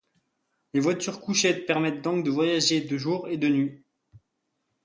[0.73, 3.83] Les voitures-couchettes permettent donc de voyager de jour et de nuit.